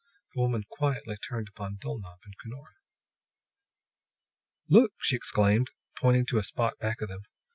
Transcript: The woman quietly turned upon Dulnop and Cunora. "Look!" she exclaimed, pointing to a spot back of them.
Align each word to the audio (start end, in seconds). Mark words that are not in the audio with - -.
The 0.33 0.41
woman 0.41 0.63
quietly 0.67 1.15
turned 1.17 1.47
upon 1.49 1.75
Dulnop 1.77 2.21
and 2.25 2.33
Cunora. 2.39 2.73
"Look!" 4.67 4.93
she 4.97 5.15
exclaimed, 5.15 5.69
pointing 5.95 6.25
to 6.25 6.39
a 6.39 6.43
spot 6.43 6.79
back 6.79 7.01
of 7.01 7.07
them. 7.09 7.21